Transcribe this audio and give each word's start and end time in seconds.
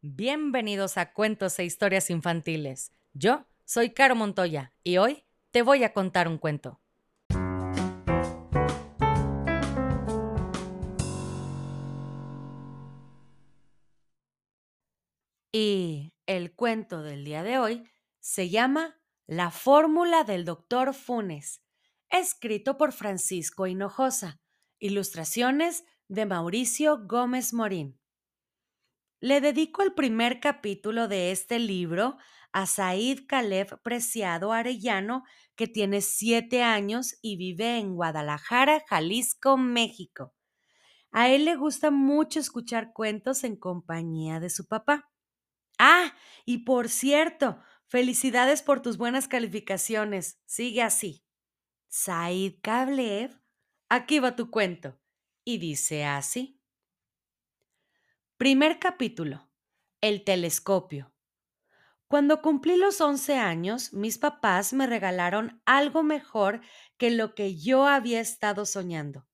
Bienvenidos 0.00 0.96
a 0.96 1.12
Cuentos 1.12 1.58
e 1.58 1.64
Historias 1.64 2.08
Infantiles. 2.08 2.92
Yo 3.14 3.48
soy 3.64 3.90
Caro 3.90 4.14
Montoya 4.14 4.72
y 4.84 4.98
hoy 4.98 5.24
te 5.50 5.62
voy 5.62 5.82
a 5.82 5.92
contar 5.92 6.28
un 6.28 6.38
cuento. 6.38 6.80
Y 15.50 16.14
el 16.26 16.54
cuento 16.54 17.02
del 17.02 17.24
día 17.24 17.42
de 17.42 17.58
hoy 17.58 17.90
se 18.20 18.50
llama 18.50 19.00
La 19.26 19.50
fórmula 19.50 20.22
del 20.22 20.44
doctor 20.44 20.94
Funes, 20.94 21.60
escrito 22.08 22.78
por 22.78 22.92
Francisco 22.92 23.66
Hinojosa, 23.66 24.38
ilustraciones 24.78 25.84
de 26.06 26.24
Mauricio 26.24 27.04
Gómez 27.04 27.52
Morín. 27.52 27.98
Le 29.20 29.40
dedico 29.40 29.82
el 29.82 29.94
primer 29.94 30.38
capítulo 30.38 31.08
de 31.08 31.32
este 31.32 31.58
libro 31.58 32.16
a 32.52 32.66
Said 32.66 33.26
Caleb 33.26 33.80
Preciado 33.82 34.52
Arellano, 34.52 35.24
que 35.56 35.66
tiene 35.66 36.02
siete 36.02 36.62
años 36.62 37.16
y 37.20 37.36
vive 37.36 37.78
en 37.78 37.94
Guadalajara, 37.96 38.84
Jalisco, 38.88 39.56
México. 39.56 40.34
A 41.10 41.28
él 41.30 41.46
le 41.46 41.56
gusta 41.56 41.90
mucho 41.90 42.40
escuchar 42.40 42.92
cuentos 42.92 43.44
en 43.44 43.56
compañía 43.56 44.40
de 44.40 44.50
su 44.50 44.66
papá. 44.66 45.10
Ah, 45.78 46.14
y 46.46 46.58
por 46.58 46.88
cierto, 46.88 47.60
felicidades 47.86 48.62
por 48.62 48.82
tus 48.82 48.98
buenas 48.98 49.28
calificaciones. 49.28 50.40
Sigue 50.46 50.82
así. 50.82 51.24
Said 51.88 52.54
Caleb, 52.62 53.32
aquí 53.88 54.20
va 54.20 54.36
tu 54.36 54.50
cuento. 54.50 54.98
Y 55.44 55.58
dice 55.58 56.04
así. 56.04 56.57
Primer 58.38 58.78
capítulo. 58.78 59.50
El 60.00 60.22
telescopio. 60.22 61.12
Cuando 62.06 62.40
cumplí 62.40 62.76
los 62.76 63.00
11 63.00 63.36
años, 63.36 63.92
mis 63.92 64.16
papás 64.16 64.72
me 64.72 64.86
regalaron 64.86 65.60
algo 65.66 66.04
mejor 66.04 66.60
que 66.98 67.10
lo 67.10 67.34
que 67.34 67.56
yo 67.56 67.88
había 67.88 68.20
estado 68.20 68.64
soñando. 68.64 69.26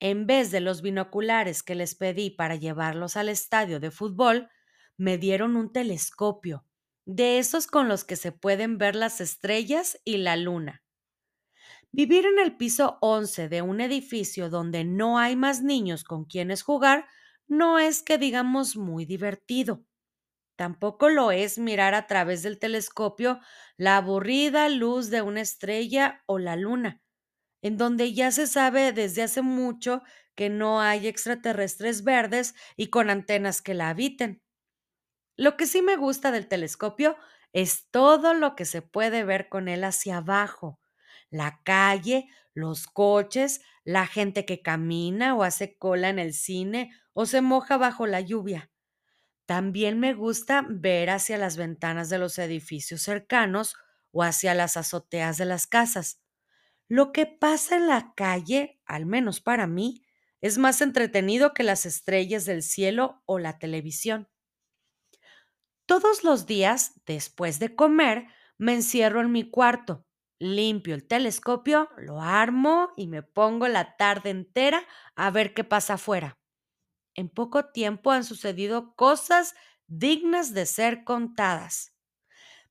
En 0.00 0.26
vez 0.26 0.50
de 0.50 0.60
los 0.60 0.80
binoculares 0.80 1.62
que 1.62 1.74
les 1.74 1.94
pedí 1.94 2.30
para 2.30 2.54
llevarlos 2.54 3.18
al 3.18 3.28
estadio 3.28 3.80
de 3.80 3.90
fútbol, 3.90 4.48
me 4.96 5.18
dieron 5.18 5.54
un 5.54 5.70
telescopio, 5.70 6.64
de 7.04 7.38
esos 7.38 7.66
con 7.66 7.86
los 7.86 8.04
que 8.04 8.16
se 8.16 8.32
pueden 8.32 8.78
ver 8.78 8.96
las 8.96 9.20
estrellas 9.20 10.00
y 10.06 10.16
la 10.16 10.36
luna. 10.36 10.82
Vivir 11.92 12.24
en 12.24 12.38
el 12.38 12.56
piso 12.56 12.96
11 13.02 13.50
de 13.50 13.60
un 13.60 13.82
edificio 13.82 14.48
donde 14.48 14.84
no 14.84 15.18
hay 15.18 15.36
más 15.36 15.62
niños 15.62 16.02
con 16.02 16.24
quienes 16.24 16.62
jugar 16.62 17.04
no 17.48 17.78
es 17.78 18.02
que 18.02 18.18
digamos 18.18 18.76
muy 18.76 19.04
divertido. 19.04 19.84
Tampoco 20.56 21.08
lo 21.08 21.32
es 21.32 21.58
mirar 21.58 21.94
a 21.94 22.06
través 22.06 22.42
del 22.42 22.58
telescopio 22.58 23.40
la 23.76 23.96
aburrida 23.98 24.68
luz 24.68 25.10
de 25.10 25.22
una 25.22 25.40
estrella 25.40 26.22
o 26.26 26.38
la 26.38 26.56
luna, 26.56 27.02
en 27.62 27.76
donde 27.78 28.14
ya 28.14 28.30
se 28.32 28.46
sabe 28.46 28.92
desde 28.92 29.22
hace 29.24 29.42
mucho 29.42 30.02
que 30.36 30.50
no 30.50 30.80
hay 30.80 31.08
extraterrestres 31.08 32.04
verdes 32.04 32.54
y 32.76 32.88
con 32.88 33.10
antenas 33.10 33.62
que 33.62 33.74
la 33.74 33.90
habiten. 33.90 34.42
Lo 35.36 35.56
que 35.56 35.66
sí 35.66 35.82
me 35.82 35.96
gusta 35.96 36.30
del 36.32 36.48
telescopio 36.48 37.16
es 37.52 37.88
todo 37.90 38.34
lo 38.34 38.54
que 38.56 38.64
se 38.64 38.82
puede 38.82 39.24
ver 39.24 39.48
con 39.48 39.68
él 39.68 39.84
hacia 39.84 40.18
abajo, 40.18 40.80
la 41.30 41.60
calle, 41.64 42.28
los 42.54 42.86
coches, 42.86 43.60
la 43.84 44.06
gente 44.06 44.44
que 44.44 44.62
camina 44.62 45.34
o 45.34 45.42
hace 45.42 45.76
cola 45.76 46.08
en 46.08 46.18
el 46.18 46.34
cine 46.34 46.90
o 47.12 47.26
se 47.26 47.40
moja 47.40 47.76
bajo 47.76 48.06
la 48.06 48.20
lluvia. 48.20 48.70
También 49.46 49.98
me 49.98 50.14
gusta 50.14 50.66
ver 50.68 51.10
hacia 51.10 51.38
las 51.38 51.56
ventanas 51.56 52.10
de 52.10 52.18
los 52.18 52.38
edificios 52.38 53.02
cercanos 53.02 53.76
o 54.12 54.22
hacia 54.22 54.54
las 54.54 54.76
azoteas 54.76 55.38
de 55.38 55.46
las 55.46 55.66
casas. 55.66 56.20
Lo 56.88 57.12
que 57.12 57.26
pasa 57.26 57.76
en 57.76 57.86
la 57.88 58.14
calle, 58.16 58.80
al 58.86 59.06
menos 59.06 59.40
para 59.40 59.66
mí, 59.66 60.04
es 60.40 60.58
más 60.58 60.80
entretenido 60.82 61.54
que 61.54 61.62
las 61.64 61.86
estrellas 61.86 62.44
del 62.46 62.62
cielo 62.62 63.22
o 63.26 63.38
la 63.38 63.58
televisión. 63.58 64.28
Todos 65.86 66.22
los 66.22 66.46
días, 66.46 66.92
después 67.06 67.58
de 67.58 67.74
comer, 67.74 68.28
me 68.58 68.74
encierro 68.74 69.20
en 69.22 69.32
mi 69.32 69.50
cuarto 69.50 70.06
limpio 70.38 70.94
el 70.94 71.06
telescopio, 71.06 71.90
lo 71.96 72.20
armo 72.20 72.90
y 72.96 73.06
me 73.08 73.22
pongo 73.22 73.68
la 73.68 73.96
tarde 73.96 74.30
entera 74.30 74.84
a 75.16 75.30
ver 75.30 75.54
qué 75.54 75.64
pasa 75.64 75.94
afuera. 75.94 76.38
En 77.14 77.28
poco 77.28 77.66
tiempo 77.66 78.12
han 78.12 78.24
sucedido 78.24 78.94
cosas 78.94 79.54
dignas 79.86 80.54
de 80.54 80.66
ser 80.66 81.04
contadas. 81.04 81.94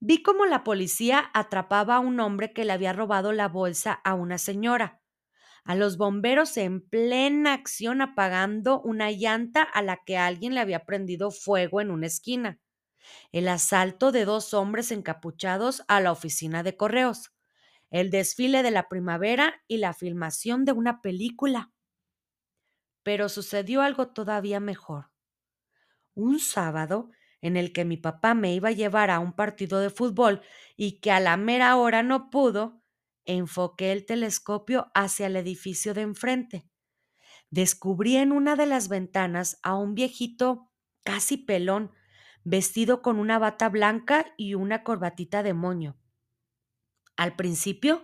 Vi 0.00 0.22
cómo 0.22 0.46
la 0.46 0.64
policía 0.64 1.30
atrapaba 1.32 1.96
a 1.96 2.00
un 2.00 2.18
hombre 2.18 2.52
que 2.52 2.64
le 2.64 2.72
había 2.72 2.92
robado 2.92 3.32
la 3.32 3.48
bolsa 3.48 3.92
a 3.92 4.14
una 4.14 4.38
señora. 4.38 5.00
A 5.64 5.76
los 5.76 5.96
bomberos 5.96 6.56
en 6.56 6.80
plena 6.80 7.52
acción 7.52 8.00
apagando 8.00 8.80
una 8.80 9.12
llanta 9.12 9.62
a 9.62 9.80
la 9.82 9.98
que 10.04 10.18
alguien 10.18 10.54
le 10.54 10.60
había 10.60 10.84
prendido 10.84 11.30
fuego 11.30 11.80
en 11.80 11.92
una 11.92 12.08
esquina. 12.08 12.58
El 13.32 13.48
asalto 13.48 14.12
de 14.12 14.24
dos 14.24 14.54
hombres 14.54 14.90
encapuchados 14.92 15.84
a 15.88 16.00
la 16.00 16.12
oficina 16.12 16.62
de 16.62 16.76
correos 16.76 17.31
el 17.92 18.10
desfile 18.10 18.62
de 18.62 18.70
la 18.70 18.88
primavera 18.88 19.62
y 19.68 19.76
la 19.76 19.92
filmación 19.92 20.64
de 20.64 20.72
una 20.72 21.02
película. 21.02 21.70
Pero 23.02 23.28
sucedió 23.28 23.82
algo 23.82 24.08
todavía 24.08 24.60
mejor. 24.60 25.10
Un 26.14 26.40
sábado, 26.40 27.10
en 27.42 27.58
el 27.58 27.72
que 27.74 27.84
mi 27.84 27.98
papá 27.98 28.32
me 28.32 28.54
iba 28.54 28.70
a 28.70 28.72
llevar 28.72 29.10
a 29.10 29.18
un 29.18 29.34
partido 29.34 29.78
de 29.78 29.90
fútbol 29.90 30.40
y 30.74 31.00
que 31.00 31.10
a 31.10 31.20
la 31.20 31.36
mera 31.36 31.76
hora 31.76 32.02
no 32.02 32.30
pudo, 32.30 32.82
enfoqué 33.26 33.92
el 33.92 34.06
telescopio 34.06 34.90
hacia 34.94 35.26
el 35.26 35.36
edificio 35.36 35.92
de 35.92 36.00
enfrente. 36.00 36.66
Descubrí 37.50 38.16
en 38.16 38.32
una 38.32 38.56
de 38.56 38.64
las 38.64 38.88
ventanas 38.88 39.58
a 39.62 39.76
un 39.76 39.94
viejito 39.94 40.70
casi 41.04 41.36
pelón, 41.36 41.92
vestido 42.42 43.02
con 43.02 43.18
una 43.18 43.38
bata 43.38 43.68
blanca 43.68 44.32
y 44.38 44.54
una 44.54 44.82
corbatita 44.82 45.42
de 45.42 45.52
moño. 45.52 46.01
Al 47.16 47.36
principio 47.36 48.02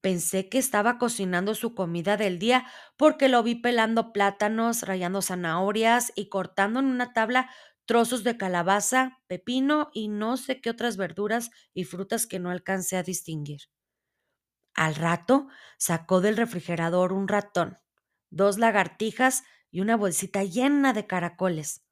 pensé 0.00 0.48
que 0.48 0.58
estaba 0.58 0.98
cocinando 0.98 1.54
su 1.54 1.74
comida 1.74 2.16
del 2.16 2.38
día 2.38 2.66
porque 2.96 3.28
lo 3.28 3.42
vi 3.42 3.56
pelando 3.56 4.12
plátanos, 4.12 4.82
rayando 4.82 5.22
zanahorias 5.22 6.12
y 6.14 6.28
cortando 6.28 6.80
en 6.80 6.86
una 6.86 7.12
tabla 7.12 7.50
trozos 7.86 8.22
de 8.24 8.36
calabaza, 8.36 9.18
pepino 9.28 9.90
y 9.94 10.08
no 10.08 10.36
sé 10.36 10.60
qué 10.60 10.70
otras 10.70 10.96
verduras 10.96 11.50
y 11.74 11.84
frutas 11.84 12.26
que 12.26 12.38
no 12.38 12.50
alcancé 12.50 12.96
a 12.96 13.02
distinguir. 13.02 13.62
Al 14.74 14.94
rato 14.94 15.48
sacó 15.76 16.20
del 16.22 16.36
refrigerador 16.36 17.12
un 17.12 17.28
ratón, 17.28 17.76
dos 18.30 18.58
lagartijas 18.58 19.42
y 19.70 19.80
una 19.80 19.96
bolsita 19.96 20.42
llena 20.44 20.92
de 20.94 21.06
caracoles. 21.06 21.84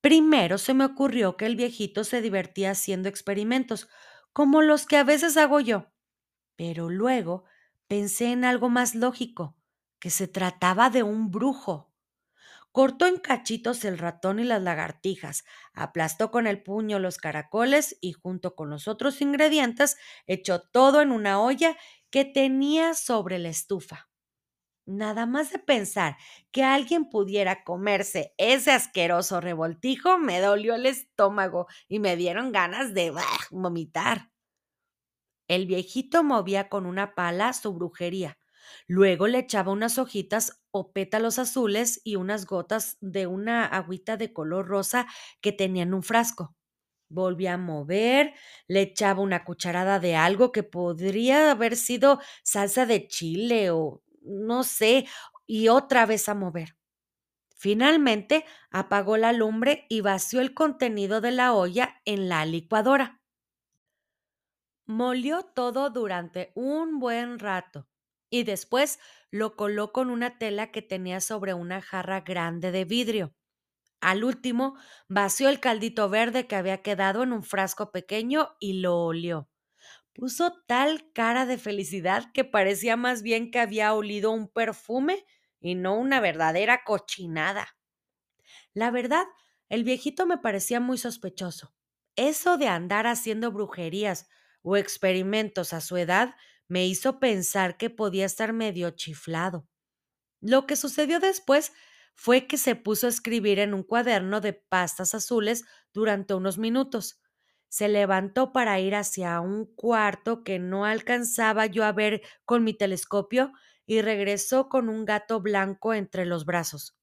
Primero 0.00 0.58
se 0.58 0.74
me 0.74 0.84
ocurrió 0.84 1.36
que 1.36 1.46
el 1.46 1.56
viejito 1.56 2.04
se 2.04 2.20
divertía 2.22 2.72
haciendo 2.72 3.08
experimentos, 3.08 3.88
como 4.34 4.62
los 4.62 4.86
que 4.86 4.98
a 4.98 5.04
veces 5.04 5.38
hago 5.38 5.60
yo. 5.60 5.92
Pero 6.56 6.90
luego 6.90 7.44
pensé 7.88 8.32
en 8.32 8.44
algo 8.44 8.68
más 8.70 8.94
lógico, 8.94 9.56
que 10.00 10.10
se 10.10 10.28
trataba 10.28 10.90
de 10.90 11.02
un 11.04 11.30
brujo. 11.30 11.92
Cortó 12.72 13.06
en 13.06 13.18
cachitos 13.18 13.84
el 13.84 13.98
ratón 13.98 14.40
y 14.40 14.44
las 14.44 14.62
lagartijas, 14.62 15.44
aplastó 15.74 16.30
con 16.30 16.46
el 16.46 16.62
puño 16.62 16.98
los 16.98 17.18
caracoles 17.18 17.96
y 18.00 18.12
junto 18.12 18.56
con 18.56 18.70
los 18.70 18.88
otros 18.88 19.20
ingredientes 19.22 19.96
echó 20.26 20.60
todo 20.62 21.00
en 21.00 21.12
una 21.12 21.40
olla 21.40 21.76
que 22.10 22.24
tenía 22.24 22.94
sobre 22.94 23.38
la 23.38 23.50
estufa. 23.50 24.08
Nada 24.86 25.26
más 25.26 25.50
de 25.52 25.58
pensar 25.60 26.16
que 26.52 26.62
alguien 26.64 27.08
pudiera 27.10 27.64
comerse 27.64 28.34
ese 28.38 28.72
asqueroso 28.72 29.40
revoltijo, 29.40 30.18
me 30.18 30.40
dolió 30.40 30.74
el 30.74 30.86
estómago 30.86 31.66
y 31.88 32.00
me 32.00 32.16
dieron 32.16 32.52
ganas 32.52 32.94
de 32.94 33.12
vomitar. 33.50 34.30
El 35.48 35.66
viejito 35.66 36.22
movía 36.24 36.68
con 36.68 36.86
una 36.86 37.14
pala 37.14 37.52
su 37.52 37.72
brujería. 37.74 38.38
Luego 38.86 39.26
le 39.26 39.38
echaba 39.40 39.72
unas 39.72 39.98
hojitas 39.98 40.62
o 40.70 40.92
pétalos 40.92 41.38
azules 41.38 42.00
y 42.04 42.16
unas 42.16 42.46
gotas 42.46 42.96
de 43.00 43.26
una 43.26 43.64
agüita 43.66 44.16
de 44.16 44.32
color 44.32 44.66
rosa 44.66 45.06
que 45.40 45.52
tenía 45.52 45.82
en 45.82 45.94
un 45.94 46.02
frasco. 46.02 46.56
Volvía 47.08 47.54
a 47.54 47.58
mover, 47.58 48.34
le 48.68 48.82
echaba 48.82 49.20
una 49.22 49.44
cucharada 49.44 50.00
de 50.00 50.16
algo 50.16 50.52
que 50.52 50.62
podría 50.62 51.50
haber 51.52 51.76
sido 51.76 52.20
salsa 52.42 52.86
de 52.86 53.06
chile 53.08 53.70
o 53.70 54.02
no 54.22 54.64
sé, 54.64 55.06
y 55.46 55.68
otra 55.68 56.06
vez 56.06 56.28
a 56.28 56.34
mover. 56.34 56.76
Finalmente 57.56 58.44
apagó 58.70 59.16
la 59.16 59.32
lumbre 59.32 59.86
y 59.88 60.02
vació 60.02 60.40
el 60.40 60.54
contenido 60.54 61.20
de 61.20 61.32
la 61.32 61.54
olla 61.54 62.00
en 62.04 62.28
la 62.28 62.46
licuadora. 62.46 63.22
Molió 64.86 65.42
todo 65.44 65.90
durante 65.90 66.52
un 66.54 66.98
buen 67.00 67.38
rato 67.38 67.88
y 68.30 68.44
después 68.44 68.98
lo 69.30 69.56
coló 69.56 69.92
con 69.92 70.10
una 70.10 70.38
tela 70.38 70.70
que 70.70 70.82
tenía 70.82 71.20
sobre 71.20 71.54
una 71.54 71.80
jarra 71.80 72.20
grande 72.20 72.70
de 72.70 72.84
vidrio. 72.84 73.34
Al 74.00 74.24
último, 74.24 74.76
vació 75.08 75.48
el 75.50 75.60
caldito 75.60 76.08
verde 76.10 76.46
que 76.48 76.56
había 76.56 76.82
quedado 76.82 77.22
en 77.24 77.32
un 77.32 77.42
frasco 77.44 77.92
pequeño 77.92 78.56
y 78.60 78.80
lo 78.80 78.98
olió. 79.04 79.50
Puso 80.14 80.64
tal 80.66 81.12
cara 81.12 81.46
de 81.46 81.58
felicidad 81.58 82.32
que 82.32 82.44
parecía 82.44 82.96
más 82.96 83.22
bien 83.22 83.50
que 83.50 83.60
había 83.60 83.94
olido 83.94 84.32
un 84.32 84.48
perfume 84.48 85.24
y 85.60 85.74
no 85.76 85.96
una 85.98 86.20
verdadera 86.20 86.84
cochinada. 86.84 87.76
La 88.72 88.90
verdad, 88.90 89.24
el 89.68 89.84
viejito 89.84 90.26
me 90.26 90.38
parecía 90.38 90.80
muy 90.80 90.98
sospechoso. 90.98 91.74
Eso 92.16 92.56
de 92.56 92.68
andar 92.68 93.06
haciendo 93.06 93.50
brujerías 93.52 94.28
o 94.64 94.76
experimentos 94.76 95.72
a 95.72 95.80
su 95.80 95.96
edad 95.98 96.34
me 96.68 96.88
hizo 96.88 97.20
pensar 97.20 97.76
que 97.76 97.90
podía 97.90 98.26
estar 98.26 98.52
medio 98.52 98.90
chiflado. 98.90 99.68
Lo 100.40 100.66
que 100.66 100.76
sucedió 100.76 101.20
después 101.20 101.72
fue 102.14 102.46
que 102.46 102.58
se 102.58 102.76
puso 102.76 103.06
a 103.06 103.10
escribir 103.10 103.58
en 103.58 103.74
un 103.74 103.82
cuaderno 103.82 104.40
de 104.40 104.52
pastas 104.52 105.14
azules 105.14 105.64
durante 105.92 106.34
unos 106.34 106.58
minutos. 106.58 107.20
Se 107.68 107.88
levantó 107.88 108.52
para 108.52 108.78
ir 108.80 108.94
hacia 108.94 109.40
un 109.40 109.66
cuarto 109.74 110.44
que 110.44 110.58
no 110.58 110.84
alcanzaba 110.84 111.66
yo 111.66 111.84
a 111.84 111.92
ver 111.92 112.22
con 112.44 112.62
mi 112.64 112.74
telescopio 112.74 113.52
y 113.86 114.00
regresó 114.02 114.68
con 114.68 114.88
un 114.88 115.04
gato 115.04 115.40
blanco 115.40 115.92
entre 115.94 116.24
los 116.26 116.44
brazos. 116.44 116.96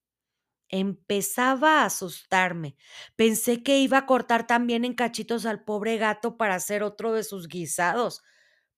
Empezaba 0.74 1.82
a 1.82 1.86
asustarme. 1.86 2.78
Pensé 3.18 3.62
que 3.62 3.80
iba 3.80 3.98
a 4.00 4.06
cortar 4.06 4.48
también 4.48 4.86
en 4.86 4.94
cachitos 4.94 5.46
al 5.46 5.64
pobre 5.66 5.98
gato 5.98 6.38
para 6.38 6.56
hacer 6.56 6.82
otro 6.84 7.12
de 7.14 7.24
sus 7.24 7.48
guisados, 7.50 8.24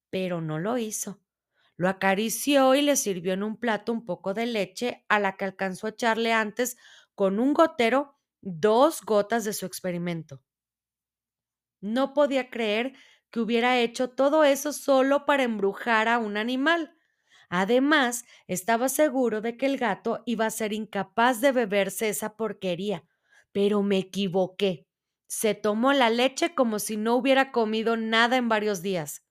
pero 0.09 0.41
no 0.41 0.59
lo 0.59 0.77
hizo. 0.77 1.21
Lo 1.77 1.89
acarició 1.89 2.75
y 2.75 2.81
le 2.83 2.95
sirvió 2.97 3.33
en 3.33 3.43
un 3.43 3.57
plato 3.57 3.93
un 3.93 4.05
poco 4.05 4.33
de 4.33 4.47
leche 4.47 5.05
a 5.09 5.19
la 5.19 5.37
que 5.37 5.45
alcanzó 5.45 5.87
a 5.87 5.91
echarle 5.91 6.33
antes 6.33 6.77
con 7.15 7.39
un 7.39 7.53
gotero 7.53 8.17
dos 8.41 9.01
gotas 9.03 9.45
de 9.45 9.53
su 9.53 9.65
experimento. 9.65 10.41
No 11.81 12.15
podía 12.15 12.49
creer 12.49 12.93
que 13.29 13.39
hubiera 13.39 13.79
hecho 13.79 14.09
todo 14.09 14.43
eso 14.43 14.73
solo 14.73 15.25
para 15.27 15.43
embrujar 15.43 16.07
a 16.07 16.17
un 16.17 16.35
animal. 16.37 16.92
Además, 17.55 18.25
estaba 18.47 18.89
seguro 18.89 19.39
de 19.39 19.57
que 19.57 19.67
el 19.67 19.77
gato 19.77 20.23
iba 20.25 20.47
a 20.47 20.49
ser 20.49 20.73
incapaz 20.73 21.39
de 21.39 21.51
beberse 21.51 22.09
esa 22.09 22.35
porquería. 22.35 23.03
Pero 23.51 23.83
me 23.83 23.99
equivoqué. 23.99 24.87
Se 25.27 25.53
tomó 25.53 25.93
la 25.93 26.09
leche 26.09 26.55
como 26.55 26.79
si 26.79 26.97
no 26.97 27.15
hubiera 27.15 27.51
comido 27.51 27.95
nada 27.95 28.37
en 28.37 28.49
varios 28.49 28.81
días. 28.81 29.23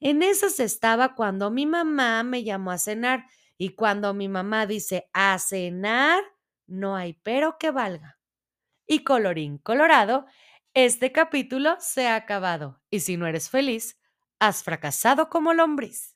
En 0.00 0.24
esas 0.24 0.58
estaba 0.58 1.14
cuando 1.14 1.52
mi 1.52 1.66
mamá 1.66 2.24
me 2.24 2.42
llamó 2.42 2.72
a 2.72 2.78
cenar 2.78 3.26
y 3.56 3.76
cuando 3.76 4.12
mi 4.12 4.28
mamá 4.28 4.66
dice 4.66 5.08
a 5.12 5.38
cenar, 5.38 6.24
no 6.66 6.96
hay 6.96 7.14
pero 7.22 7.58
que 7.58 7.70
valga. 7.70 8.18
Y 8.88 9.04
colorín 9.04 9.58
colorado, 9.58 10.26
este 10.74 11.12
capítulo 11.12 11.76
se 11.80 12.08
ha 12.08 12.16
acabado 12.16 12.82
y 12.90 13.00
si 13.00 13.16
no 13.16 13.28
eres 13.28 13.50
feliz, 13.50 13.98
has 14.40 14.64
fracasado 14.64 15.30
como 15.30 15.54
lombriz. 15.54 16.15